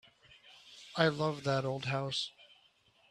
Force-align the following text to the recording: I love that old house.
I 0.95 1.09
love 1.09 1.43
that 1.43 1.63
old 1.63 1.85
house. 1.85 2.31